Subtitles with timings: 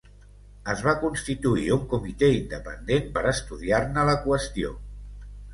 [0.71, 4.77] Es va constituir un comitè independent per estudiar-ne la qüestió.